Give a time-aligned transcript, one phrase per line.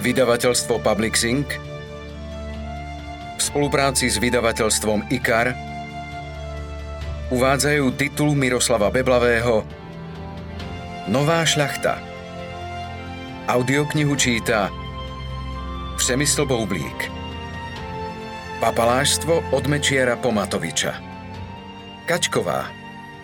[0.00, 1.44] Vydavateľstvo Public Sync
[3.36, 5.52] v spolupráci s vydavateľstvom IKAR
[7.28, 9.60] uvádzajú titul Miroslava Beblavého
[11.12, 12.00] Nová šľachta.
[13.44, 14.72] Audioknihu číta
[16.00, 17.12] Přemysl Boublík.
[18.64, 20.96] Papalášstvo od Mečiara Pomatoviča.
[22.08, 22.72] Kačková.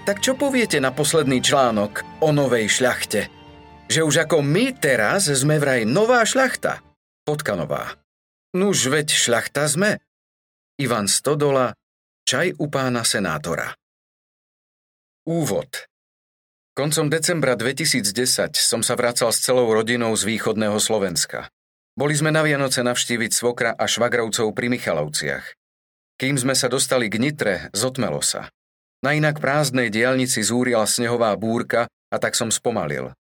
[0.05, 3.36] Tak čo poviete na posledný článok o novej šľachte?
[3.87, 6.83] Že už ako my teraz sme vraj nová šľachta.
[7.27, 7.99] Potkanová.
[8.55, 9.99] Nuž veď šľachta sme.
[10.79, 11.75] Ivan Stodola,
[12.29, 13.75] čaj u pána senátora.
[15.27, 15.91] Úvod.
[16.77, 18.12] Koncom decembra 2010
[18.61, 21.48] som sa vracal s celou rodinou z východného Slovenska.
[21.97, 25.56] Boli sme na Vianoce navštíviť svokra a švagrovcov pri Michalovciach.
[26.21, 28.53] Kým sme sa dostali k Nitre, zotmelo sa.
[29.00, 33.17] Na inak prázdnej diálnici zúrila snehová búrka a tak som spomalil.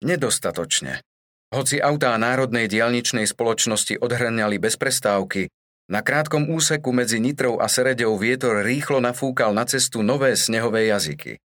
[0.00, 1.04] Nedostatočne.
[1.52, 5.50] Hoci autá Národnej dialničnej spoločnosti odhrňali bez prestávky,
[5.90, 11.42] na krátkom úseku medzi Nitrou a Seredou vietor rýchlo nafúkal na cestu nové snehové jazyky.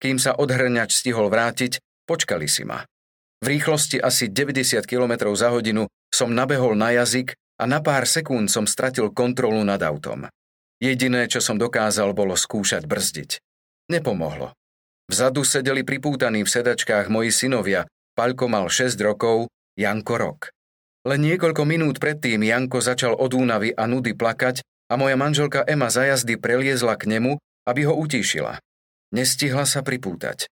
[0.00, 1.76] Kým sa odhrňač stihol vrátiť,
[2.08, 2.88] počkali si ma.
[3.44, 8.48] V rýchlosti asi 90 km za hodinu som nabehol na jazyk a na pár sekúnd
[8.48, 10.24] som stratil kontrolu nad autom.
[10.80, 13.30] Jediné, čo som dokázal, bolo skúšať brzdiť.
[13.92, 14.56] Nepomohlo.
[15.12, 17.84] Vzadu sedeli pripútaní v sedačkách moji synovia,
[18.16, 20.40] Paľko mal 6 rokov, Janko rok.
[21.04, 25.92] Len niekoľko minút predtým Janko začal od únavy a nudy plakať a moja manželka Ema
[25.92, 27.36] za jazdy preliezla k nemu,
[27.68, 28.56] aby ho utíšila.
[29.12, 30.48] Nestihla sa pripútať.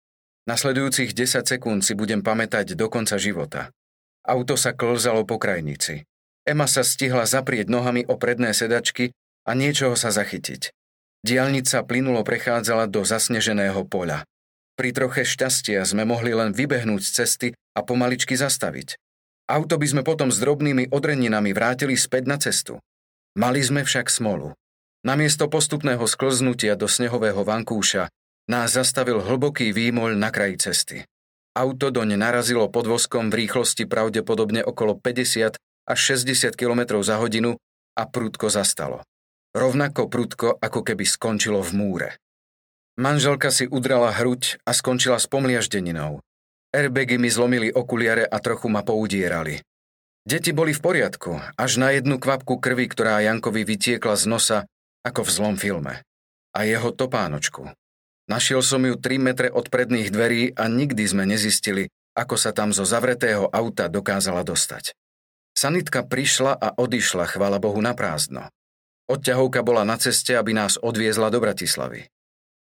[0.46, 3.74] Nasledujúcich 10 sekúnd si budem pamätať do konca života.
[4.22, 6.06] Auto sa klzalo po krajnici.
[6.46, 9.10] Ema sa stihla zaprieť nohami o predné sedačky
[9.46, 10.70] a niečoho sa zachytiť.
[11.26, 14.22] Diálnica plynulo prechádzala do zasneženého poľa.
[14.74, 17.48] Pri troche šťastia sme mohli len vybehnúť z cesty
[17.78, 18.98] a pomaličky zastaviť.
[19.46, 22.80] Auto by sme potom s drobnými odreninami vrátili späť na cestu.
[23.38, 24.56] Mali sme však smolu.
[25.04, 28.08] Namiesto postupného sklznutia do snehového vankúša
[28.48, 30.98] nás zastavil hlboký výmoľ na kraji cesty.
[31.54, 35.54] Auto doň narazilo pod voskom v rýchlosti pravdepodobne okolo 50
[35.86, 37.60] až 60 km za hodinu
[37.94, 39.04] a prudko zastalo.
[39.54, 42.08] Rovnako prudko, ako keby skončilo v múre.
[42.94, 46.22] Manželka si udrala hruď a skončila s pomliaždeninou.
[46.70, 49.58] Airbagy mi zlomili okuliare a trochu ma poudierali.
[50.22, 54.58] Deti boli v poriadku, až na jednu kvapku krvi, ktorá Jankovi vytiekla z nosa,
[55.02, 56.06] ako v zlom filme.
[56.54, 57.66] A jeho topánočku.
[58.30, 62.70] Našiel som ju 3 metre od predných dverí a nikdy sme nezistili, ako sa tam
[62.70, 64.94] zo zavretého auta dokázala dostať.
[65.50, 68.54] Sanitka prišla a odišla, chvala Bohu, na prázdno.
[69.10, 72.06] Odťahovka bola na ceste, aby nás odviezla do Bratislavy.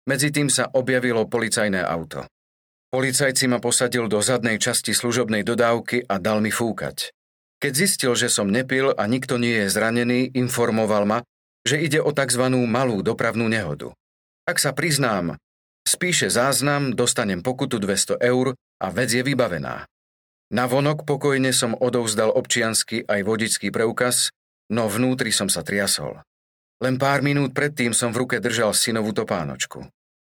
[0.03, 2.27] Medzi tým sa objavilo policajné auto.
[2.93, 7.09] Policajci ma posadil do zadnej časti služobnej dodávky a dal mi fúkať.
[7.63, 11.19] Keď zistil, že som nepil a nikto nie je zranený, informoval ma,
[11.63, 12.43] že ide o tzv.
[12.67, 13.95] malú dopravnú nehodu.
[14.43, 15.39] Ak sa priznám,
[15.87, 19.87] spíše záznam, dostanem pokutu 200 eur a vec je vybavená.
[20.51, 24.35] Na vonok pokojne som odovzdal občiansky aj vodický preukaz,
[24.67, 26.19] no vnútri som sa triasol.
[26.83, 29.87] Len pár minút predtým som v ruke držal synovú topánočku.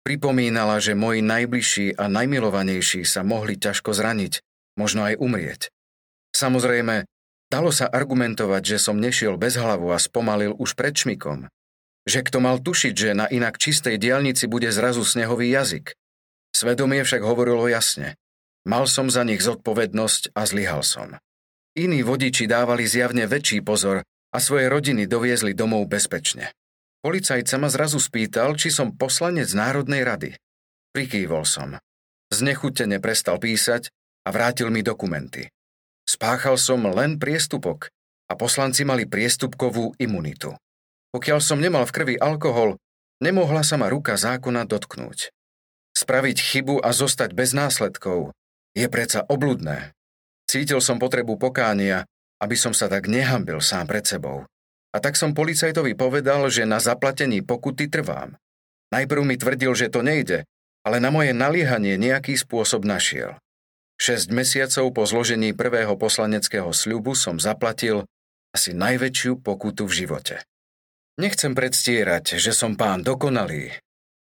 [0.05, 4.45] Pripomínala, že moji najbližší a najmilovanejší sa mohli ťažko zraniť,
[4.77, 5.73] možno aj umrieť.
[6.37, 7.09] Samozrejme,
[7.49, 11.49] dalo sa argumentovať, že som nešiel bez hlavu a spomalil už pred šmikom.
[12.05, 15.97] Že kto mal tušiť, že na inak čistej diálnici bude zrazu snehový jazyk.
[16.53, 18.21] Svedomie však hovorilo jasne.
[18.69, 21.17] Mal som za nich zodpovednosť a zlyhal som.
[21.73, 26.51] Iní vodiči dávali zjavne väčší pozor a svoje rodiny doviezli domov bezpečne.
[27.07, 30.31] Policajt sa ma zrazu spýtal, či som poslanec Národnej rady.
[30.91, 31.79] Prikývol som.
[32.35, 33.95] Znechutene prestal písať
[34.27, 35.47] a vrátil mi dokumenty.
[36.03, 37.93] Spáchal som len priestupok
[38.27, 40.57] a poslanci mali priestupkovú imunitu.
[41.15, 42.81] Pokiaľ som nemal v krvi alkohol,
[43.23, 45.31] nemohla sa ma ruka zákona dotknúť.
[45.95, 48.35] Spraviť chybu a zostať bez následkov
[48.75, 49.95] je predsa obludné.
[50.51, 52.09] Cítil som potrebu pokánia
[52.43, 54.47] aby som sa tak nehambil sám pred sebou.
[54.95, 58.39] A tak som policajtovi povedal, že na zaplatení pokuty trvám.
[58.95, 60.47] Najprv mi tvrdil, že to nejde,
[60.87, 63.35] ale na moje naliehanie nejaký spôsob našiel.
[63.99, 68.07] 6 mesiacov po zložení prvého poslaneckého sľubu som zaplatil
[68.55, 70.37] asi najväčšiu pokutu v živote.
[71.19, 73.75] Nechcem predstierať, že som pán dokonalý.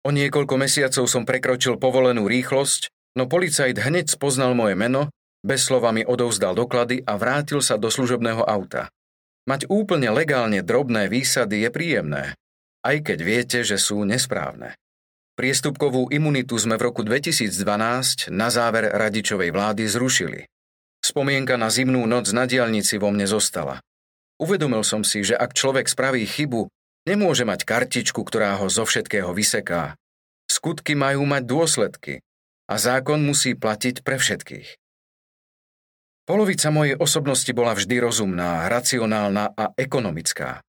[0.08, 2.88] O niekoľko mesiacov som prekročil povolenú rýchlosť,
[3.20, 5.12] no policajt hneď spoznal moje meno
[5.46, 8.90] bez slova mi odovzdal doklady a vrátil sa do služobného auta.
[9.48, 12.24] Mať úplne legálne drobné výsady je príjemné,
[12.84, 14.76] aj keď viete, že sú nesprávne.
[15.38, 20.50] Priestupkovú imunitu sme v roku 2012 na záver radičovej vlády zrušili.
[20.98, 23.78] Spomienka na zimnú noc na diálnici vo mne zostala.
[24.42, 26.68] Uvedomil som si, že ak človek spraví chybu,
[27.06, 29.94] nemôže mať kartičku, ktorá ho zo všetkého vyseká.
[30.50, 32.26] Skutky majú mať dôsledky
[32.66, 34.87] a zákon musí platiť pre všetkých.
[36.28, 40.60] Polovica mojej osobnosti bola vždy rozumná, racionálna a ekonomická.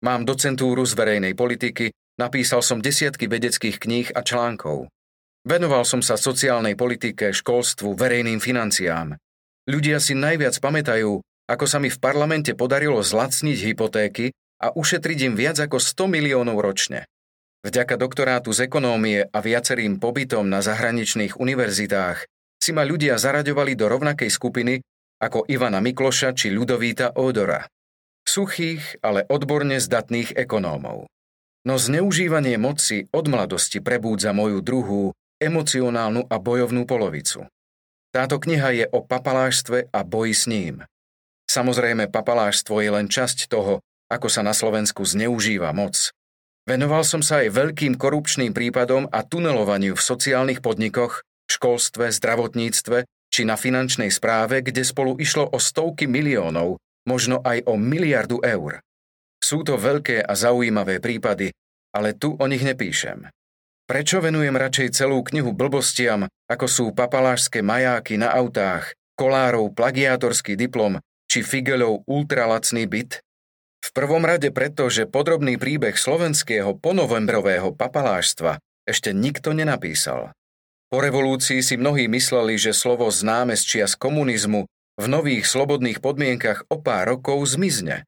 [0.00, 4.88] Mám docentúru z verejnej politiky, napísal som desiatky vedeckých kníh a článkov.
[5.44, 9.12] Venoval som sa sociálnej politike, školstvu, verejným financiám.
[9.68, 14.32] Ľudia si najviac pamätajú, ako sa mi v parlamente podarilo zlacniť hypotéky
[14.64, 17.04] a ušetriť im viac ako 100 miliónov ročne.
[17.68, 22.24] Vďaka doktorátu z ekonómie a viacerým pobytom na zahraničných univerzitách
[22.64, 24.80] si ma ľudia zaraďovali do rovnakej skupiny
[25.22, 27.70] ako Ivana Mikloša či Ľudovíta Ódora.
[28.26, 31.06] Suchých, ale odborne zdatných ekonómov.
[31.62, 37.46] No zneužívanie moci od mladosti prebúdza moju druhú, emocionálnu a bojovnú polovicu.
[38.10, 40.82] Táto kniha je o papaláštve a boji s ním.
[41.46, 43.78] Samozrejme, papaláštvo je len časť toho,
[44.10, 46.10] ako sa na Slovensku zneužíva moc.
[46.66, 53.48] Venoval som sa aj veľkým korupčným prípadom a tunelovaniu v sociálnych podnikoch, školstve, zdravotníctve či
[53.48, 56.76] na finančnej správe, kde spolu išlo o stovky miliónov,
[57.08, 58.84] možno aj o miliardu eur.
[59.42, 61.50] Sú to veľké a zaujímavé prípady,
[61.96, 63.26] ale tu o nich nepíšem.
[63.88, 71.02] Prečo venujem radšej celú knihu blbostiam, ako sú papalášské majáky na autách, kolárov plagiátorský diplom
[71.26, 73.18] či Figelov ultralacný byt?
[73.82, 80.30] V prvom rade preto, že podrobný príbeh slovenského ponovembrového papaláštva ešte nikto nenapísal.
[80.92, 84.68] Po revolúcii si mnohí mysleli, že slovo známe z čias komunizmu
[85.00, 88.04] v nových slobodných podmienkach o pár rokov zmizne.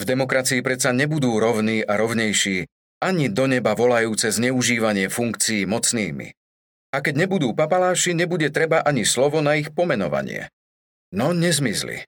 [0.00, 2.64] V demokracii predsa nebudú rovní a rovnejší,
[3.04, 6.32] ani do neba volajúce zneužívanie funkcií mocnými.
[6.96, 10.48] A keď nebudú papaláši, nebude treba ani slovo na ich pomenovanie.
[11.12, 12.00] No nezmizli.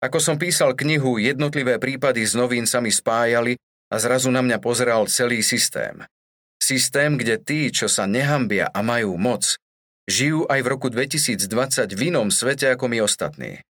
[0.00, 3.60] Ako som písal knihu, jednotlivé prípady z novín sa mi spájali
[3.92, 6.00] a zrazu na mňa pozeral celý systém.
[6.62, 9.58] Systém, kde tí, čo sa nehambia a majú moc,
[10.06, 11.42] žijú aj v roku 2020
[11.90, 13.66] v inom svete ako my ostatní.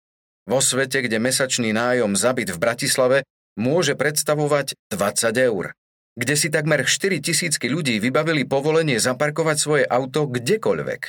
[0.46, 3.18] Vo svete, kde mesačný nájom zabyt v Bratislave
[3.58, 5.74] môže predstavovať 20 eur.
[6.14, 11.02] Kde si takmer 4 tisícky ľudí vybavili povolenie zaparkovať svoje auto kdekoľvek.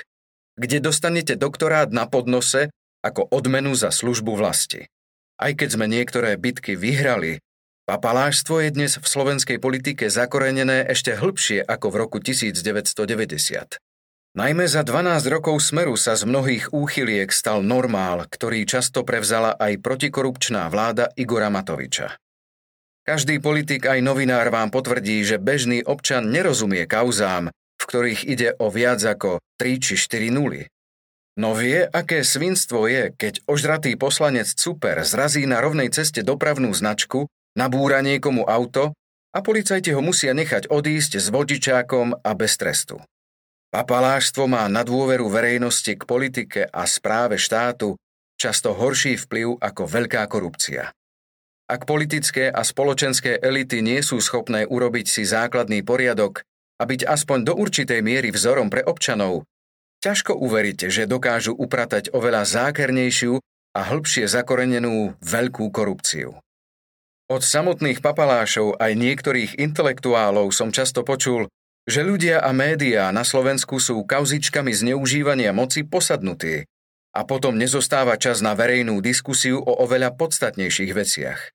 [0.57, 2.73] Kde dostanete doktorát na podnose
[3.05, 4.89] ako odmenu za službu vlasti.
[5.37, 7.37] Aj keď sme niektoré bitky vyhrali,
[7.87, 12.99] Papaláštvo je dnes v slovenskej politike zakorenené ešte hĺbšie ako v roku 1990.
[14.35, 19.79] Najmä za 12 rokov Smeru sa z mnohých úchyliek stal normál, ktorý často prevzala aj
[19.79, 22.19] protikorupčná vláda Igora Matoviča.
[23.07, 28.67] Každý politik aj novinár vám potvrdí, že bežný občan nerozumie kauzám, v ktorých ide o
[28.67, 30.67] viac ako 3 či 4 nuly.
[31.39, 37.31] No vie, aké svinstvo je, keď ožratý poslanec Super zrazí na rovnej ceste dopravnú značku
[37.57, 38.93] nabúra niekomu auto
[39.33, 43.01] a policajti ho musia nechať odísť s vodičákom a bez trestu.
[43.73, 47.99] Papaláštvo má na dôveru verejnosti k politike a správe štátu
[48.39, 50.93] často horší vplyv ako veľká korupcia.
[51.67, 56.47] Ak politické a spoločenské elity nie sú schopné urobiť si základný poriadok
[56.79, 59.43] a byť aspoň do určitej miery vzorom pre občanov,
[59.99, 63.43] ťažko uveríte, že dokážu upratať oveľa zákernejšiu
[63.75, 66.39] a hĺbšie zakorenenú veľkú korupciu.
[67.27, 71.51] Od samotných papalášov aj niektorých intelektuálov som často počul,
[71.83, 76.63] že ľudia a médiá na Slovensku sú kauzičkami zneužívania moci posadnutí
[77.11, 81.51] a potom nezostáva čas na verejnú diskusiu o oveľa podstatnejších veciach.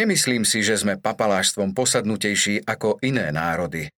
[0.00, 3.92] Nemyslím si, že sme papaláštvom posadnutejší ako iné národy.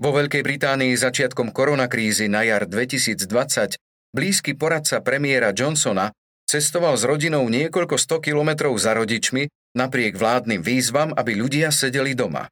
[0.00, 3.76] Vo Veľkej Británii začiatkom koronakrízy na jar 2020
[4.16, 6.08] blízky poradca premiéra Johnsona
[6.48, 9.44] cestoval s rodinou niekoľko sto kilometrov za rodičmi
[9.74, 12.48] napriek vládnym výzvam, aby ľudia sedeli doma.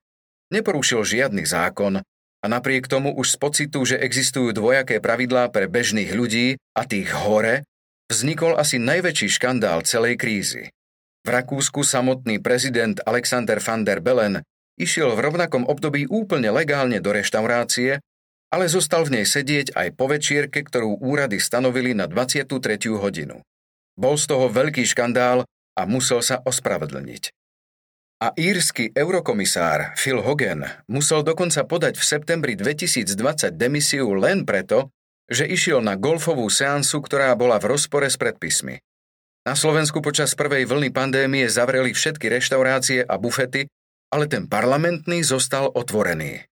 [0.53, 2.03] Neporušil žiadny zákon
[2.43, 7.15] a napriek tomu už z pocitu, že existujú dvojaké pravidlá pre bežných ľudí a tých
[7.15, 7.65] hore,
[8.11, 10.69] vznikol asi najväčší škandál celej krízy.
[11.23, 14.43] V Rakúsku samotný prezident Alexander van der Bellen
[14.75, 18.03] išiel v rovnakom období úplne legálne do reštaurácie,
[18.53, 22.53] ale zostal v nej sedieť aj po večierke, ktorú úrady stanovili na 23.
[22.99, 23.41] hodinu.
[23.97, 27.33] Bol z toho veľký škandál a musel sa ospravedlniť.
[28.23, 33.11] A írsky eurokomisár Phil Hogan musel dokonca podať v septembri 2020
[33.59, 34.95] demisiu len preto,
[35.27, 38.79] že išiel na golfovú seansu, ktorá bola v rozpore s predpismi.
[39.43, 43.67] Na Slovensku počas prvej vlny pandémie zavreli všetky reštaurácie a bufety,
[44.15, 46.47] ale ten parlamentný zostal otvorený.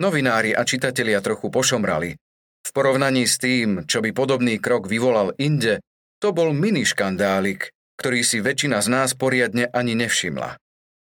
[0.00, 2.16] Novinári a čitatelia trochu pošomrali.
[2.64, 5.84] V porovnaní s tým, čo by podobný krok vyvolal inde,
[6.24, 7.68] To bol mini škandálik,
[8.00, 10.58] ktorý si väčšina z nás poriadne ani nevšimla.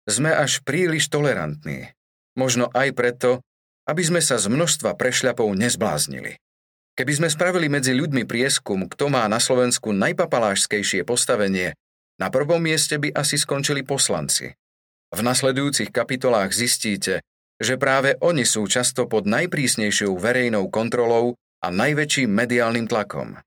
[0.07, 1.91] Sme až príliš tolerantní.
[2.39, 3.43] Možno aj preto,
[3.87, 6.39] aby sme sa z množstva prešľapov nezbláznili.
[6.97, 11.77] Keby sme spravili medzi ľuďmi prieskum, kto má na Slovensku najpapalášskejšie postavenie,
[12.17, 14.57] na prvom mieste by asi skončili poslanci.
[15.13, 17.21] V nasledujúcich kapitolách zistíte,
[17.61, 23.37] že práve oni sú často pod najprísnejšou verejnou kontrolou a najväčším mediálnym tlakom.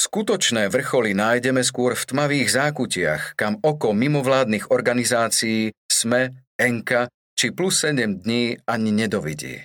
[0.00, 7.84] Skutočné vrcholy nájdeme skôr v tmavých zákutiach, kam oko mimovládnych organizácií SME, ENKA či plus
[7.84, 9.60] 7 dní ani nedovidí.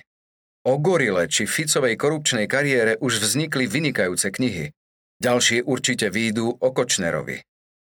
[0.68, 4.76] O Gorile či Ficovej korupčnej kariére už vznikli vynikajúce knihy.
[5.24, 7.40] Ďalšie určite výjdu o Kočnerovi.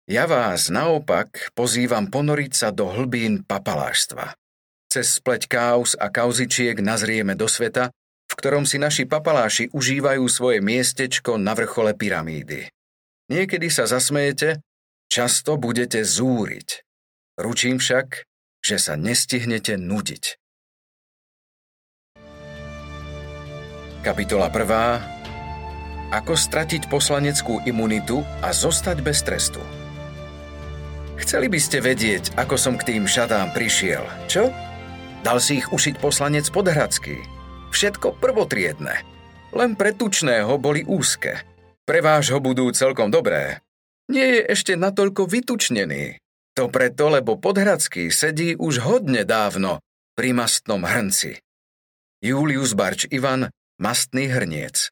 [0.08, 4.40] Ja vás naopak pozývam ponoriť sa do hlbín papaláštva.
[4.88, 7.92] Cez spleť kaos a kauzičiek nazrieme do sveta,
[8.38, 12.70] ktorom si naši papaláši užívajú svoje miestečko na vrchole pyramídy.
[13.34, 14.62] Niekedy sa zasmejete,
[15.10, 16.86] často budete zúriť.
[17.36, 18.24] Ručím však,
[18.62, 20.38] že sa nestihnete nudiť.
[24.06, 26.16] Kapitola 1.
[26.16, 29.60] Ako stratiť poslaneckú imunitu a zostať bez trestu.
[31.20, 34.48] Chceli by ste vedieť, ako som k tým šatám prišiel, čo?
[35.26, 37.37] Dal si ich ušiť poslanec Podhradský.
[37.78, 39.06] Všetko prvotriedne.
[39.54, 41.46] Len pre tučného boli úzke.
[41.86, 43.62] Pre vášho budú celkom dobré.
[44.10, 46.18] Nie je ešte natoľko vytučnený.
[46.58, 49.78] To preto, lebo Podhradský sedí už hodne dávno
[50.18, 51.38] pri mastnom hrnci.
[52.18, 54.90] Julius Barč Ivan, mastný hrniec.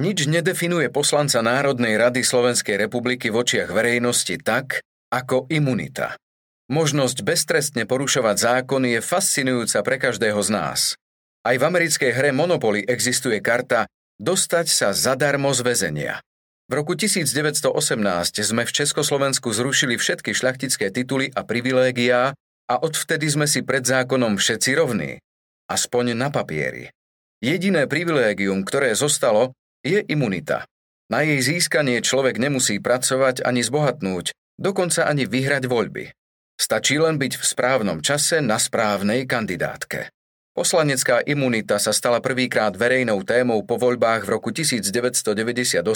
[0.00, 4.80] Nič nedefinuje poslanca Národnej rady Slovenskej republiky v očiach verejnosti tak,
[5.12, 6.16] ako imunita.
[6.72, 10.96] Možnosť beztrestne porušovať zákony je fascinujúca pre každého z nás.
[11.48, 13.88] Aj v americkej hre Monopoly existuje karta
[14.18, 16.18] Dostať sa zadarmo z väzenia.
[16.66, 17.70] V roku 1918
[18.42, 22.34] sme v Československu zrušili všetky šľachtické tituly a privilégiá
[22.66, 25.22] a odvtedy sme si pred zákonom všetci rovní.
[25.70, 26.90] Aspoň na papieri.
[27.38, 29.54] Jediné privilégium, ktoré zostalo,
[29.86, 30.66] je imunita.
[31.14, 36.10] Na jej získanie človek nemusí pracovať ani zbohatnúť, dokonca ani vyhrať voľby.
[36.58, 40.10] Stačí len byť v správnom čase na správnej kandidátke.
[40.58, 45.86] Poslanecká imunita sa stala prvýkrát verejnou témou po voľbách v roku 1998,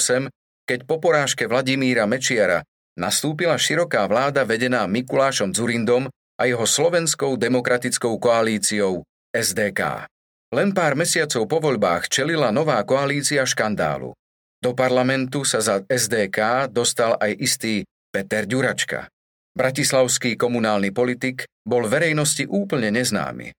[0.62, 2.62] keď po porážke Vladimíra Mečiara
[2.95, 6.07] nastúpila široká vláda vedená Mikulášom Zurindom
[6.38, 9.02] a jeho slovenskou demokratickou koalíciou
[9.35, 10.07] SDK.
[10.54, 14.14] Len pár mesiacov po voľbách čelila nová koalícia škandálu.
[14.62, 17.83] Do parlamentu sa za SDK dostal aj istý
[18.14, 19.11] Peter Ďuračka.
[19.59, 23.50] Bratislavský komunálny politik bol verejnosti úplne neznámy.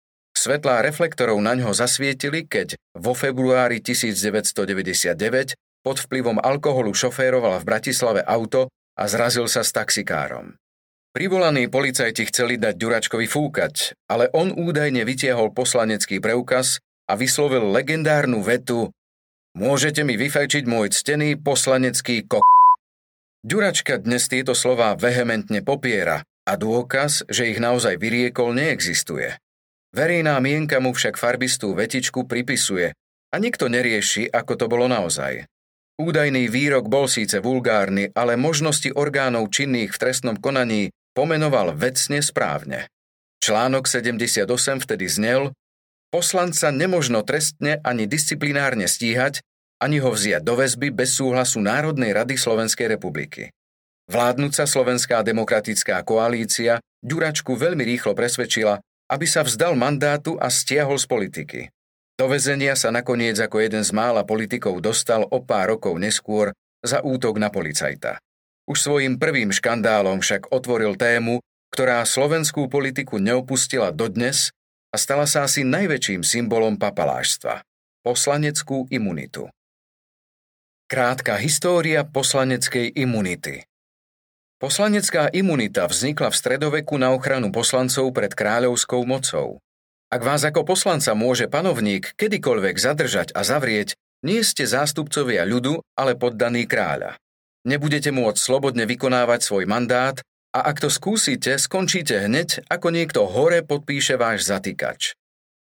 [0.44, 5.56] Svetlá reflektorov na ňo zasvietili, keď vo februári 1999
[5.88, 8.68] pod vplyvom alkoholu šoféroval v Bratislave auto
[9.00, 10.60] a zrazil sa s taxikárom.
[11.16, 18.44] Privolaní policajti chceli dať Ďuračkovi fúkať, ale on údajne vytiahol poslanecký preukaz a vyslovil legendárnu
[18.44, 18.92] vetu
[19.56, 22.44] Môžete mi vyfajčiť môj ctený poslanecký kok.
[23.48, 29.40] Ďuračka dnes tieto slová vehementne popiera a dôkaz, že ich naozaj vyriekol, neexistuje.
[29.94, 32.98] Verejná mienka mu však farbistú vetičku pripisuje
[33.30, 35.46] a nikto nerieši, ako to bolo naozaj.
[36.02, 42.90] Údajný výrok bol síce vulgárny, ale možnosti orgánov činných v trestnom konaní pomenoval vecne správne.
[43.46, 44.50] Článok 78
[44.82, 45.54] vtedy znel,
[46.10, 49.46] poslanca nemožno trestne ani disciplinárne stíhať,
[49.78, 53.54] ani ho vziať do väzby bez súhlasu Národnej rady Slovenskej republiky.
[54.10, 58.80] Vládnúca Slovenská demokratická koalícia Ďuračku veľmi rýchlo presvedčila,
[59.14, 61.62] aby sa vzdal mandátu a stiahol z politiky.
[62.18, 66.50] Do väzenia sa nakoniec ako jeden z mála politikov dostal o pár rokov neskôr
[66.82, 68.18] za útok na policajta.
[68.66, 71.38] Už svojim prvým škandálom však otvoril tému,
[71.70, 74.50] ktorá slovenskú politiku neopustila dodnes
[74.94, 77.62] a stala sa asi najväčším symbolom papalášstva–
[78.08, 79.50] poslaneckú imunitu.
[80.86, 83.66] Krátka história poslaneckej imunity
[84.64, 89.60] Poslanecká imunita vznikla v stredoveku na ochranu poslancov pred kráľovskou mocou.
[90.08, 93.92] Ak vás ako poslanca môže panovník kedykoľvek zadržať a zavrieť,
[94.24, 97.20] nie ste zástupcovia ľudu, ale poddaný kráľa.
[97.68, 100.16] Nebudete môcť slobodne vykonávať svoj mandát
[100.56, 105.12] a ak to skúsite, skončíte hneď, ako niekto hore podpíše váš zatýkač.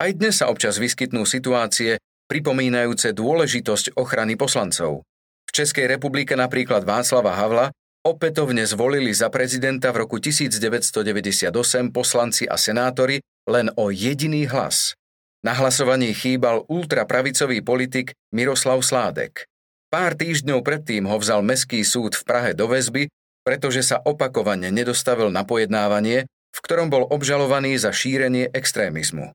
[0.00, 2.00] Aj dnes sa občas vyskytnú situácie,
[2.32, 5.04] pripomínajúce dôležitosť ochrany poslancov.
[5.44, 7.76] V Českej republike napríklad Václava Havla
[8.06, 11.50] opätovne zvolili za prezidenta v roku 1998
[11.90, 13.18] poslanci a senátori
[13.50, 14.94] len o jediný hlas.
[15.42, 19.46] Na hlasovaní chýbal ultrapravicový politik Miroslav Sládek.
[19.90, 23.06] Pár týždňov predtým ho vzal Mestský súd v Prahe do väzby,
[23.46, 29.30] pretože sa opakovane nedostavil na pojednávanie, v ktorom bol obžalovaný za šírenie extrémizmu.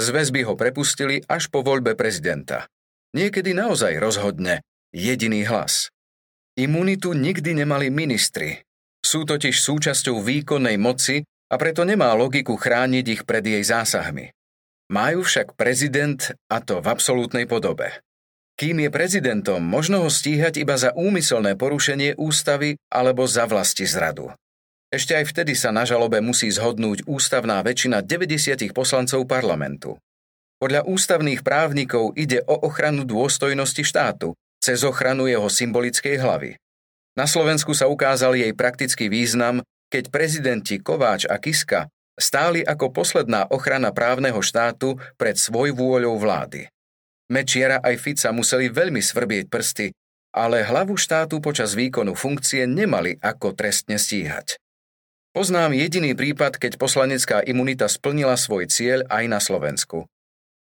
[0.00, 2.64] Z väzby ho prepustili až po voľbe prezidenta.
[3.12, 4.64] Niekedy naozaj rozhodne
[4.96, 5.92] jediný hlas.
[6.60, 8.60] Imunitu nikdy nemali ministri.
[9.00, 14.28] Sú totiž súčasťou výkonnej moci a preto nemá logiku chrániť ich pred jej zásahmi.
[14.92, 16.20] Majú však prezident
[16.52, 18.04] a to v absolútnej podobe.
[18.60, 24.28] Kým je prezidentom, možno ho stíhať iba za úmyselné porušenie ústavy alebo za vlasti zradu.
[24.92, 29.96] Ešte aj vtedy sa na žalobe musí zhodnúť ústavná väčšina 90 poslancov parlamentu.
[30.60, 34.36] Podľa ústavných právnikov ide o ochranu dôstojnosti štátu
[34.70, 36.54] cez ochranu jeho symbolickej hlavy.
[37.18, 43.50] Na Slovensku sa ukázal jej praktický význam, keď prezidenti Kováč a Kiska stáli ako posledná
[43.50, 46.70] ochrana právneho štátu pred svojvôľou vlády.
[47.34, 49.90] Mečiara aj Fica museli veľmi svrbieť prsty,
[50.30, 54.54] ale hlavu štátu počas výkonu funkcie nemali ako trestne stíhať.
[55.34, 60.06] Poznám jediný prípad, keď poslanecká imunita splnila svoj cieľ aj na Slovensku.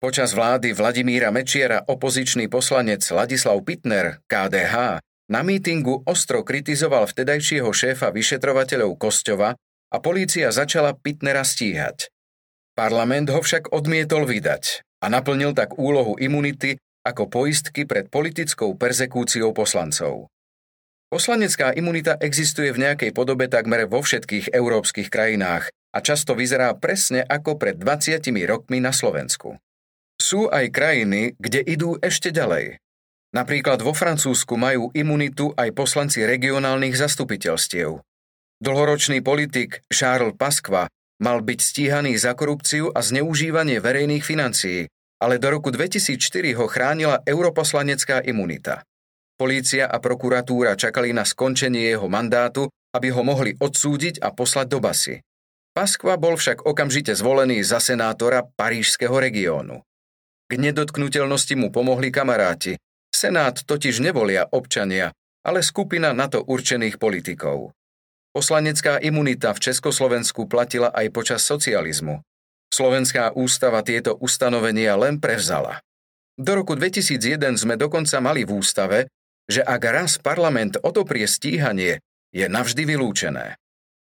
[0.03, 4.99] Počas vlády Vladimíra Mečiera opozičný poslanec Ladislav Pitner, KDH,
[5.31, 9.55] na mítingu ostro kritizoval vtedajšieho šéfa vyšetrovateľov Kosťova
[9.95, 12.11] a polícia začala Pitnera stíhať.
[12.75, 19.55] Parlament ho však odmietol vydať a naplnil tak úlohu imunity ako poistky pred politickou persekúciou
[19.55, 20.27] poslancov.
[21.15, 27.23] Poslanecká imunita existuje v nejakej podobe takmer vo všetkých európskych krajinách a často vyzerá presne
[27.23, 28.19] ako pred 20
[28.51, 29.63] rokmi na Slovensku.
[30.23, 32.79] Sú aj krajiny, kde idú ešte ďalej.
[33.35, 37.99] Napríklad vo Francúzsku majú imunitu aj poslanci regionálnych zastupiteľstiev.
[38.63, 40.87] Dlhoročný politik Charles Pasqua
[41.19, 44.87] mal byť stíhaný za korupciu a zneužívanie verejných financií,
[45.19, 46.23] ale do roku 2004
[46.55, 48.87] ho chránila europoslanecká imunita.
[49.35, 54.79] Polícia a prokuratúra čakali na skončenie jeho mandátu, aby ho mohli odsúdiť a poslať do
[54.79, 55.19] basy.
[55.75, 59.83] Paskva bol však okamžite zvolený za senátora parížského regiónu.
[60.53, 62.77] K nedotknutelnosti mu pomohli kamaráti.
[63.09, 65.09] Senát totiž nevolia občania,
[65.41, 67.73] ale skupina na to určených politikov.
[68.37, 72.21] Poslanecká imunita v Československu platila aj počas socializmu.
[72.69, 75.81] Slovenská ústava tieto ustanovenia len prevzala.
[76.37, 79.09] Do roku 2001 sme dokonca mali v ústave,
[79.49, 83.57] že ak raz parlament odoprie stíhanie, je navždy vylúčené.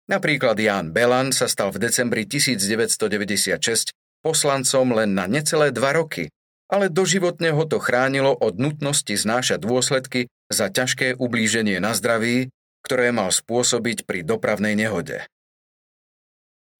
[0.06, 3.90] Napríklad Ján Belan sa stal v decembri 1996
[4.26, 6.34] poslancom len na necelé dva roky,
[6.66, 12.50] ale doživotne ho to chránilo od nutnosti znášať dôsledky za ťažké ublíženie na zdraví,
[12.82, 15.22] ktoré mal spôsobiť pri dopravnej nehode.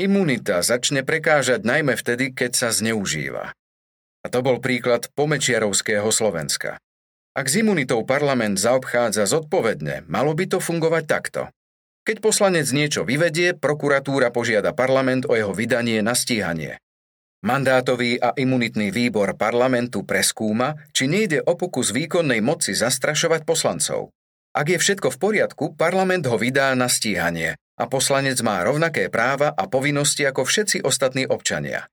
[0.03, 3.55] Imunita začne prekážať najmä vtedy, keď sa zneužíva.
[4.23, 6.83] A to bol príklad pomečiarovského Slovenska.
[7.37, 11.43] Ak s imunitou parlament zaobchádza zodpovedne, malo by to fungovať takto.
[12.07, 16.79] Keď poslanec niečo vyvedie, prokuratúra požiada parlament o jeho vydanie na stíhanie.
[17.45, 24.15] Mandátový a imunitný výbor parlamentu preskúma, či nejde o pokus výkonnej moci zastrašovať poslancov.
[24.57, 29.53] Ak je všetko v poriadku, parlament ho vydá na stíhanie a poslanec má rovnaké práva
[29.53, 31.85] a povinnosti ako všetci ostatní občania.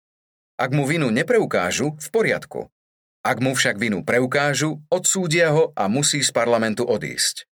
[0.56, 2.72] Ak mu vinu nepreukážu, v poriadku.
[3.24, 7.44] Ak mu však vinu preukážu, odsúdia ho a musí z parlamentu odísť.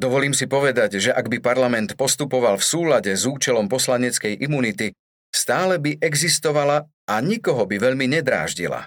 [0.00, 4.96] Dovolím si povedať, že ak by parlament postupoval v súlade s účelom poslaneckej imunity,
[5.32, 8.86] stále by existovala a nikoho by veľmi nedráždila.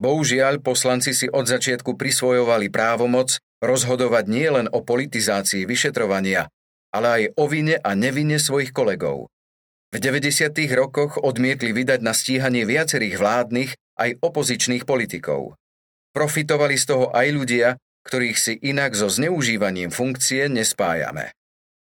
[0.00, 6.48] Bohužiaľ, poslanci si od začiatku prisvojovali právomoc rozhodovať nie len o politizácii vyšetrovania,
[6.92, 9.32] ale aj o vine a nevine svojich kolegov.
[9.94, 10.52] V 90.
[10.76, 15.56] rokoch odmietli vydať na stíhanie viacerých vládnych aj opozičných politikov.
[16.12, 17.68] Profitovali z toho aj ľudia,
[18.04, 21.32] ktorých si inak so zneužívaním funkcie nespájame.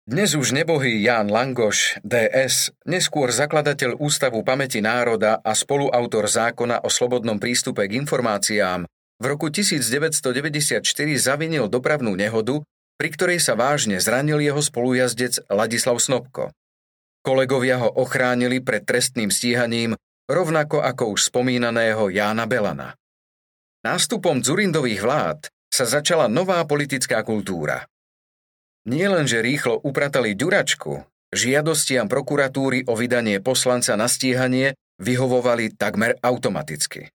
[0.10, 6.90] Dnes už nebohý Ján Langoš, DS, neskôr zakladateľ Ústavu pamäti národa a spoluautor zákona o
[6.90, 10.82] slobodnom prístupe k informáciám, v roku 1994
[11.14, 12.66] zavinil dopravnú nehodu,
[12.98, 16.58] pri ktorej sa vážne zranil jeho spolujazdec Ladislav Snobko.
[17.22, 19.94] Kolegovia ho ochránili pred trestným stíhaním,
[20.26, 22.98] rovnako ako už spomínaného Jána Belana.
[23.86, 27.86] Nástupom Dzurindových vlád sa začala nová politická kultúra.
[28.88, 31.04] Nie len, rýchlo upratali ďuračku,
[31.36, 37.12] žiadostiam prokuratúry o vydanie poslanca na stíhanie vyhovovali takmer automaticky.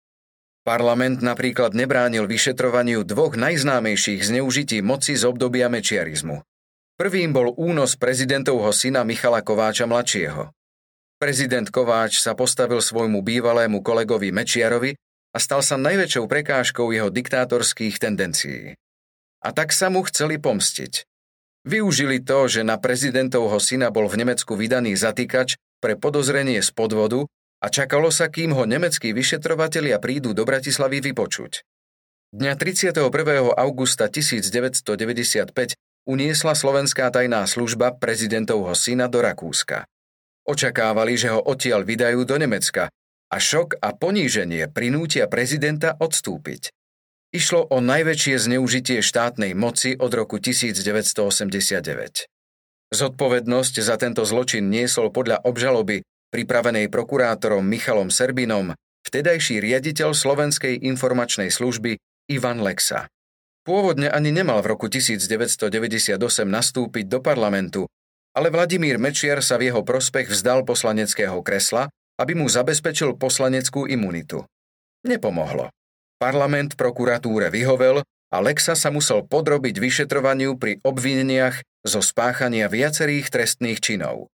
[0.65, 6.41] Parlament napríklad nebránil vyšetrovaniu dvoch najznámejších zneužití moci z obdobia mečiarizmu.
[6.97, 10.49] Prvým bol únos prezidentovho syna Michala Kováča mladšieho.
[11.21, 14.97] Prezident Kováč sa postavil svojmu bývalému kolegovi Mečiarovi
[15.35, 18.73] a stal sa najväčšou prekážkou jeho diktátorských tendencií.
[19.45, 21.05] a tak sa mu chceli pomstiť.
[21.65, 27.25] Využili to, že na prezidentovho syna bol v Nemecku vydaný zatýkač pre podozrenie z podvodu
[27.65, 31.65] a čakalo sa, kým ho nemeckí vyšetrovatelia prídu do Bratislavy vypočuť.
[32.37, 33.01] Dňa 31.
[33.57, 35.73] augusta 1995
[36.05, 39.89] uniesla slovenská tajná služba prezidentovho syna do Rakúska.
[40.45, 42.93] Očakávali, že ho odtiaľ vydajú do Nemecka
[43.33, 46.69] a šok a poníženie prinútia prezidenta odstúpiť.
[47.35, 52.31] Išlo o najväčšie zneužitie štátnej moci od roku 1989.
[52.95, 61.51] Zodpovednosť za tento zločin niesol podľa obžaloby pripravenej prokurátorom Michalom Serbinom vtedajší riaditeľ Slovenskej informačnej
[61.51, 61.99] služby
[62.31, 63.11] Ivan Lexa.
[63.67, 66.15] Pôvodne ani nemal v roku 1998
[66.47, 67.91] nastúpiť do parlamentu,
[68.31, 74.47] ale Vladimír Mečiar sa v jeho prospech vzdal poslaneckého kresla, aby mu zabezpečil poslaneckú imunitu.
[75.03, 75.75] Nepomohlo.
[76.19, 78.03] Parlament prokuratúre vyhovel
[78.35, 84.33] a Lexa sa musel podrobiť vyšetrovaniu pri obvineniach zo spáchania viacerých trestných činov.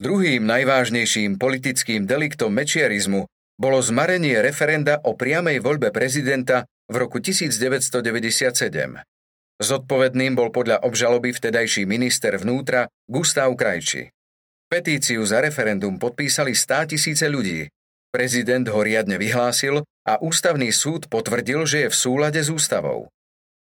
[0.00, 3.28] Druhým najvážnejším politickým deliktom mečiarizmu
[3.60, 8.00] bolo zmarenie referenda o priamej voľbe prezidenta v roku 1997.
[9.60, 14.08] Zodpovedným bol podľa obžaloby vtedajší minister vnútra Gustav Krajči.
[14.72, 17.68] Petíciu za referendum podpísali 100 tisíce ľudí.
[18.08, 23.12] Prezident ho riadne vyhlásil a ústavný súd potvrdil, že je v súlade s ústavou.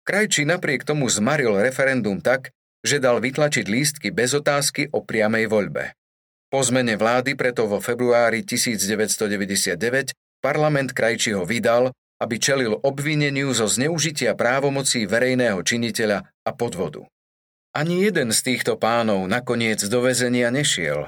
[0.06, 5.92] Krajči napriek tomu zmaril referendum tak, že dal vytlačiť lístky bez otázky o priamej voľbe.
[6.48, 14.32] Po zmene vlády preto vo februári 1999 parlament Krajčiho vydal, aby čelil obvineniu zo zneužitia
[14.32, 17.04] právomocí verejného činiteľa a podvodu.
[17.76, 21.04] Ani jeden z týchto pánov nakoniec do väzenia nešiel,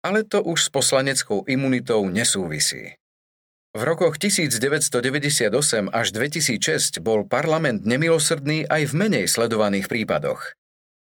[0.00, 2.96] ale to už s poslaneckou imunitou nesúvisí.
[3.70, 10.58] V rokoch 1998 až 2006 bol parlament nemilosrdný aj v menej sledovaných prípadoch.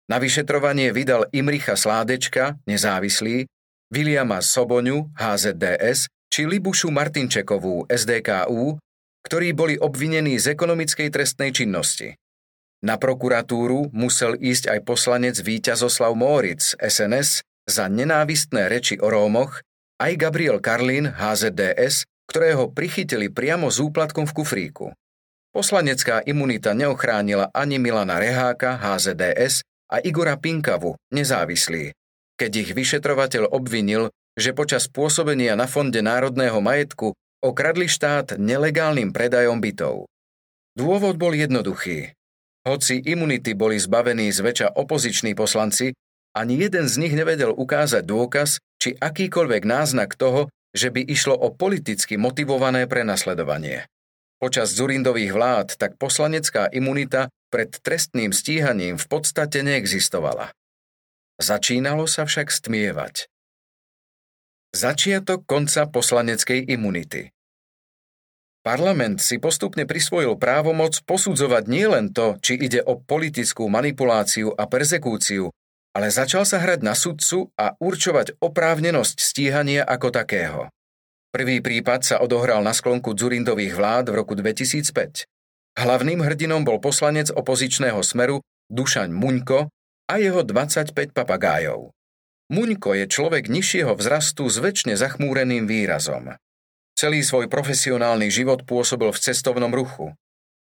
[0.05, 3.49] Na vyšetrovanie vydal Imricha Sládečka, nezávislý,
[3.89, 8.77] Viliama Soboňu, HZDS, či Libušu Martinčekovú, SDKU,
[9.25, 12.13] ktorí boli obvinení z ekonomickej trestnej činnosti.
[12.85, 19.65] Na prokuratúru musel ísť aj poslanec Víťazoslav Móric, SNS, za nenávistné reči o Rómoch,
[20.01, 24.87] aj Gabriel Karlin, HZDS, ktorého prichytili priamo s úplatkom v kufríku.
[25.51, 31.91] Poslanecká imunita neochránila ani Milana Reháka, HZDS, a Igora Pinkavu, nezávislý,
[32.39, 34.07] keď ich vyšetrovateľ obvinil,
[34.39, 37.11] že počas pôsobenia na Fonde národného majetku
[37.43, 40.07] okradli štát nelegálnym predajom bytov.
[40.79, 42.15] Dôvod bol jednoduchý.
[42.63, 45.91] Hoci imunity boli zbavení zväčša opoziční poslanci,
[46.31, 51.51] ani jeden z nich nevedel ukázať dôkaz či akýkoľvek náznak toho, že by išlo o
[51.51, 53.87] politicky motivované prenasledovanie.
[54.41, 60.49] Počas Zurindových vlád tak poslanecká imunita pred trestným stíhaním v podstate neexistovala.
[61.37, 63.29] Začínalo sa však stmievať.
[64.71, 67.29] Začiatok konca poslaneckej imunity.
[68.61, 75.49] Parlament si postupne prisvojil právomoc posudzovať nielen to, či ide o politickú manipuláciu a persekúciu,
[75.91, 80.61] ale začal sa hrať na sudcu a určovať oprávnenosť stíhania ako takého.
[81.31, 85.27] Prvý prípad sa odohral na sklonku Dzurindových vlád v roku 2005.
[85.79, 89.71] Hlavným hrdinom bol poslanec opozičného smeru Dušaň Muňko
[90.11, 91.95] a jeho 25 papagájov.
[92.51, 96.35] Muňko je človek nižšieho vzrastu s väčšine zachmúreným výrazom.
[96.99, 100.11] Celý svoj profesionálny život pôsobil v cestovnom ruchu.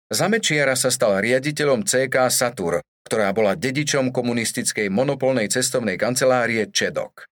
[0.09, 7.29] Za Mečiara sa stal riaditeľom CK Satur, ktorá bola dedičom komunistickej monopolnej cestovnej kancelárie Čedok.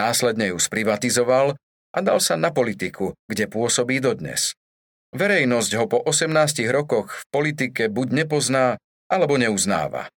[0.00, 1.52] Následne ju sprivatizoval
[1.92, 4.56] a dal sa na politiku, kde pôsobí dodnes.
[5.12, 10.08] Verejnosť ho po 18 rokoch v politike buď nepozná, alebo neuznáva.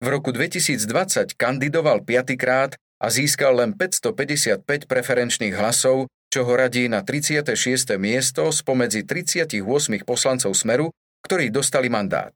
[0.00, 7.02] V roku 2020 kandidoval piatýkrát a získal len 555 preferenčných hlasov, čo ho radí na
[7.02, 7.98] 36.
[7.98, 9.60] miesto spomedzi 38
[10.06, 12.34] poslancov Smeru, ktorí dostali mandát.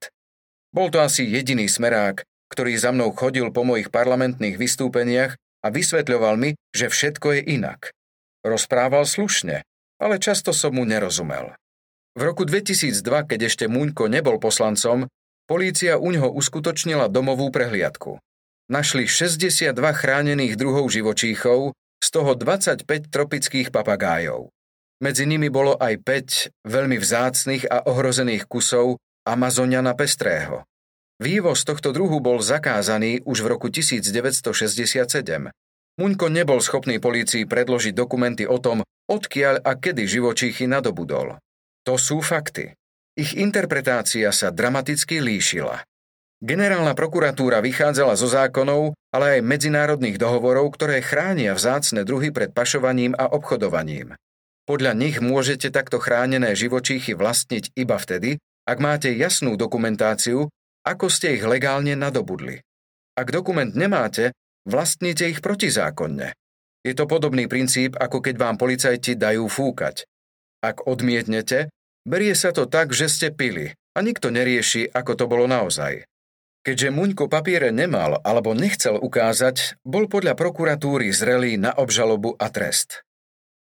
[0.75, 6.35] Bol to asi jediný smerák, ktorý za mnou chodil po mojich parlamentných vystúpeniach a vysvetľoval
[6.38, 7.90] mi, že všetko je inak.
[8.47, 9.66] Rozprával slušne,
[9.99, 11.57] ale často som mu nerozumel.
[12.14, 15.11] V roku 2002, keď ešte Muňko nebol poslancom,
[15.51, 18.23] polícia u ňoho uskutočnila domovú prehliadku.
[18.70, 24.54] Našli 62 chránených druhov živočíchov, z toho 25 tropických papagájov.
[25.03, 30.63] Medzi nimi bolo aj 5 veľmi vzácnych a ohrozených kusov Amazoniana pestrého.
[31.19, 35.51] Vývoz tohto druhu bol zakázaný už v roku 1967.
[35.95, 41.39] Muňko nebol schopný polícii predložiť dokumenty o tom, odkiaľ a kedy živočíchy nadobudol.
[41.87, 42.75] To sú fakty.
[43.15, 45.87] Ich interpretácia sa dramaticky líšila.
[46.43, 53.15] Generálna prokuratúra vychádzala zo zákonov, ale aj medzinárodných dohovorov, ktoré chránia vzácne druhy pred pašovaním
[53.15, 54.19] a obchodovaním.
[54.64, 60.48] Podľa nich môžete takto chránené živočíchy vlastniť iba vtedy, ak máte jasnú dokumentáciu,
[60.88, 62.64] ako ste ich legálne nadobudli.
[63.12, 64.33] Ak dokument nemáte,
[64.64, 66.33] vlastníte ich protizákonne.
[66.81, 70.09] Je to podobný princíp, ako keď vám policajti dajú fúkať.
[70.64, 71.68] Ak odmietnete,
[72.09, 76.09] berie sa to tak, že ste pili a nikto nerieši, ako to bolo naozaj.
[76.64, 83.04] Keďže Muňko papiere nemal alebo nechcel ukázať, bol podľa prokuratúry zrelý na obžalobu a trest.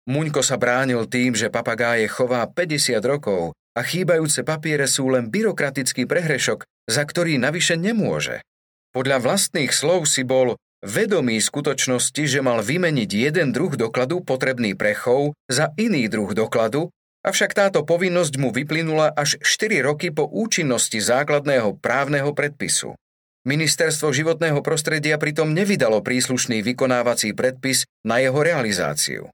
[0.04, 6.04] Muňko sa bránil tým, že papagáje chová 50 rokov a chýbajúce papiere sú len byrokratický
[6.04, 8.44] prehrešok, za ktorý navyše nemôže.
[8.92, 15.34] Podľa vlastných slov si bol vedomý skutočnosti, že mal vymeniť jeden druh dokladu potrebný prechov
[15.48, 16.92] za iný druh dokladu
[17.24, 23.00] Avšak táto povinnosť mu vyplynula až 4 roky po účinnosti základného právneho predpisu.
[23.48, 29.32] Ministerstvo životného prostredia pritom nevydalo príslušný vykonávací predpis na jeho realizáciu.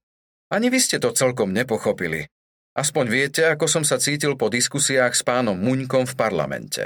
[0.50, 2.26] Ani vy ste to celkom nepochopili.
[2.74, 6.84] Aspoň viete, ako som sa cítil po diskusiách s pánom Muňkom v parlamente.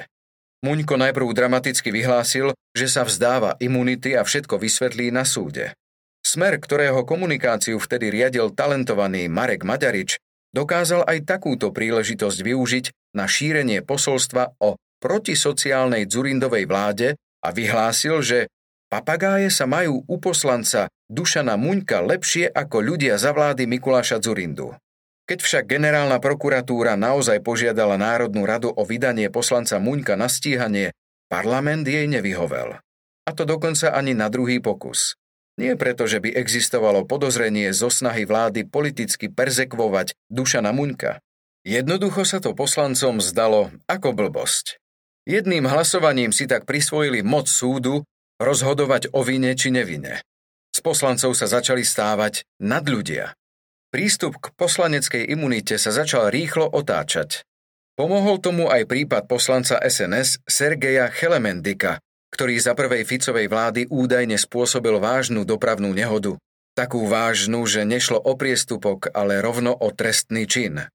[0.63, 5.76] Muňko najprv dramaticky vyhlásil, že sa vzdáva imunity a všetko vysvetlí na súde.
[6.23, 10.15] Smer, ktorého komunikáciu vtedy riadil talentovaný Marek Maďarič,
[10.56, 12.86] dokázal aj takúto príležitosť využiť
[13.19, 18.39] na šírenie posolstva o protisociálnej Dzurindovej vláde a vyhlásil, že
[18.93, 24.77] papagáje sa majú u poslanca Dušana Muňka lepšie ako ľudia za vlády Mikuláša Dzurindu.
[25.25, 30.93] Keď však generálna prokuratúra naozaj požiadala Národnú radu o vydanie poslanca Muňka na stíhanie,
[31.25, 32.77] parlament jej nevyhovel.
[33.25, 35.17] A to dokonca ani na druhý pokus.
[35.58, 41.17] Nie preto, že by existovalo podozrenie zo snahy vlády politicky perzekvovať Dušana Muňka.
[41.65, 44.77] Jednoducho sa to poslancom zdalo ako blbosť.
[45.23, 48.03] Jedným hlasovaním si tak prisvojili moc súdu
[48.41, 50.21] rozhodovať o vine či nevine.
[50.73, 53.37] Z poslancov sa začali stávať nadľudia.
[53.93, 57.45] Prístup k poslaneckej imunite sa začal rýchlo otáčať.
[57.93, 62.01] Pomohol tomu aj prípad poslanca SNS Sergeja Chelemendika,
[62.33, 66.33] ktorý za prvej Ficovej vlády údajne spôsobil vážnu dopravnú nehodu.
[66.73, 70.89] Takú vážnu, že nešlo o priestupok, ale rovno o trestný čin.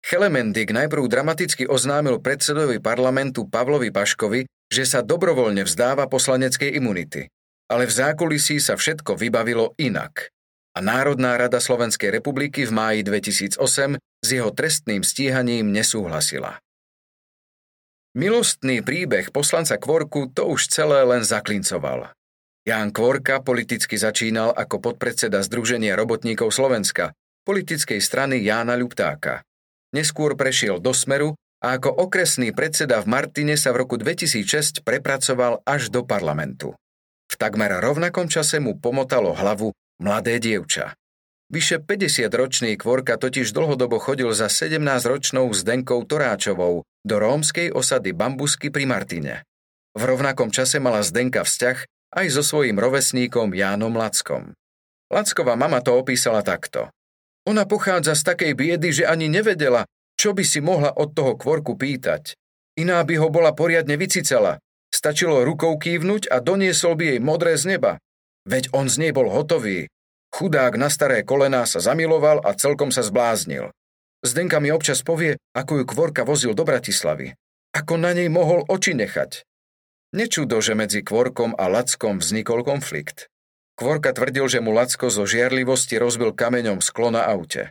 [0.00, 7.28] Chelemendik najprv dramaticky oznámil predsedovi parlamentu Pavlovi Paškovi, že sa dobrovoľne vzdáva poslaneckej imunity.
[7.68, 10.32] Ale v zákulisí sa všetko vybavilo inak.
[10.72, 16.60] A Národná rada Slovenskej republiky v máji 2008 s jeho trestným stíhaním nesúhlasila.
[18.16, 22.08] Milostný príbeh poslanca Kvorku to už celé len zaklincoval.
[22.64, 27.16] Ján Kvorka politicky začínal ako podpredseda Združenia robotníkov Slovenska,
[27.48, 29.44] politickej strany Jána Ľuptáka.
[29.96, 35.62] Neskôr prešiel do Smeru a ako okresný predseda v Martine sa v roku 2006 prepracoval
[35.66, 36.78] až do parlamentu.
[37.28, 40.94] V takmer rovnakom čase mu pomotalo hlavu mladé dievča.
[41.48, 48.84] Vyše 50-ročný Kvorka totiž dlhodobo chodil za 17-ročnou Zdenkou Toráčovou do rómskej osady Bambusky pri
[48.84, 49.34] Martine.
[49.96, 51.78] V rovnakom čase mala Zdenka vzťah
[52.20, 54.52] aj so svojím rovesníkom Jánom Lackom.
[55.08, 56.92] Lacková mama to opísala takto.
[57.48, 59.88] Ona pochádza z takej biedy, že ani nevedela,
[60.18, 62.34] čo by si mohla od toho Kvorku pýtať.
[62.74, 64.58] Iná by ho bola poriadne vycicela.
[64.90, 68.02] Stačilo rukou kývnuť a doniesol by jej modré z neba.
[68.44, 69.86] Veď on z nej bol hotový,
[70.28, 73.72] Chudák na staré kolená sa zamiloval a celkom sa zbláznil.
[74.20, 77.32] Zdenka mi občas povie, ako ju Kvorka vozil do Bratislavy.
[77.72, 79.44] Ako na nej mohol oči nechať.
[80.12, 83.28] Nečudo, že medzi Kvorkom a Lackom vznikol konflikt.
[83.78, 87.70] Kvorka tvrdil, že mu Lacko zo žiarlivosti rozbil kameňom sklo na aute.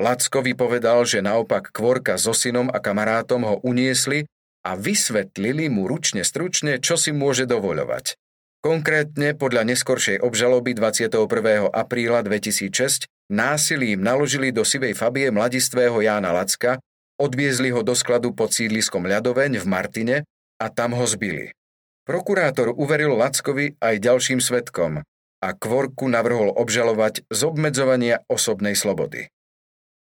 [0.00, 4.24] Lacko vypovedal, že naopak Kvorka so synom a kamarátom ho uniesli
[4.62, 8.16] a vysvetlili mu ručne stručne, čo si môže dovoľovať.
[8.62, 11.26] Konkrétne podľa neskoršej obžaloby 21.
[11.74, 16.78] apríla 2006 násilím naložili do sivej fabie mladistvého Jána Lacka,
[17.18, 20.16] odviezli ho do skladu pod sídliskom Ľadoveň v Martine
[20.62, 21.50] a tam ho zbili.
[22.06, 25.02] Prokurátor uveril Lackovi aj ďalším svetkom
[25.42, 29.26] a Kvorku navrhol obžalovať z obmedzovania osobnej slobody.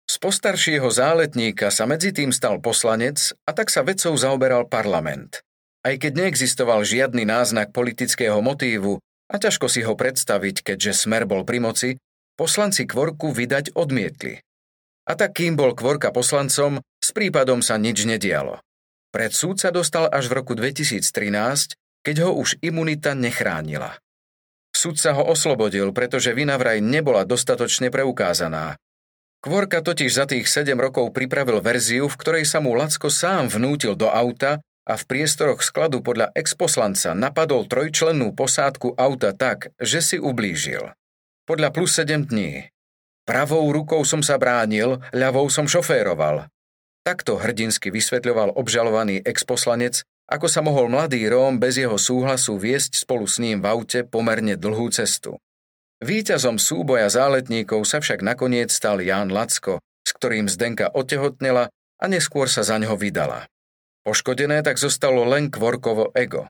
[0.06, 5.42] Z postaršieho záletníka sa medzi tým stal poslanec a tak sa vecou zaoberal parlament.
[5.82, 11.42] Aj keď neexistoval žiadny náznak politického motívu a ťažko si ho predstaviť, keďže Smer bol
[11.42, 11.90] pri moci,
[12.38, 14.38] poslanci Kvorku vydať odmietli.
[15.06, 18.62] A tak kým bol Kvorka poslancom, s prípadom sa nič nedialo.
[19.10, 21.02] Pred súd sa dostal až v roku 2013,
[22.06, 23.98] keď ho už imunita nechránila.
[24.70, 28.78] Súd sa ho oslobodil, pretože vina vraj nebola dostatočne preukázaná.
[29.44, 33.94] Kvorka totiž za tých 7 rokov pripravil verziu, v ktorej sa mu Lacko sám vnútil
[33.94, 40.16] do auta a v priestoroch skladu podľa exposlanca napadol trojčlennú posádku auta tak, že si
[40.16, 40.94] ublížil.
[41.46, 42.70] Podľa plus 7 dní.
[43.26, 46.46] Pravou rukou som sa bránil, ľavou som šoféroval.
[47.02, 53.30] Takto hrdinsky vysvetľoval obžalovaný exposlanec, ako sa mohol mladý Róm bez jeho súhlasu viesť spolu
[53.30, 55.38] s ním v aute pomerne dlhú cestu.
[56.04, 62.52] Výťazom súboja záletníkov sa však nakoniec stal Ján Lacko, s ktorým Zdenka otehotnela a neskôr
[62.52, 63.48] sa za ňo vydala.
[64.04, 66.46] Poškodené tak zostalo len kvorkovo ego.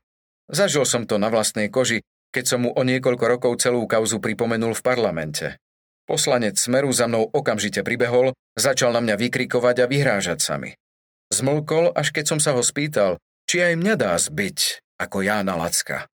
[0.50, 2.02] Zažil som to na vlastnej koži,
[2.34, 5.46] keď som mu o niekoľko rokov celú kauzu pripomenul v parlamente.
[6.06, 10.74] Poslanec Smeru za mnou okamžite pribehol, začal na mňa vykrikovať a vyhrážať sa mi.
[11.34, 14.58] Zmlkol, až keď som sa ho spýtal, či aj mňa dá zbyť,
[15.02, 16.06] ako Jána Lacka.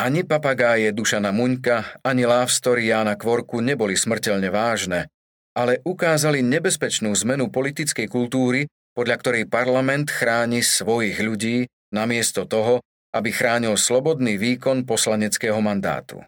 [0.00, 5.12] Ani papagáje Dušana Muňka, ani love story Jána Kvorku neboli smrteľne vážne,
[5.52, 8.64] ale ukázali nebezpečnú zmenu politickej kultúry,
[8.96, 12.80] podľa ktorej parlament chráni svojich ľudí namiesto toho,
[13.12, 16.24] aby chránil slobodný výkon poslaneckého mandátu.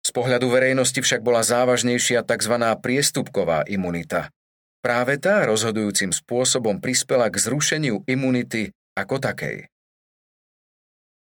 [0.00, 2.56] Z pohľadu verejnosti však bola závažnejšia tzv.
[2.80, 4.32] priestupková imunita.
[4.80, 9.68] Práve tá rozhodujúcim spôsobom prispela k zrušeniu imunity ako takej.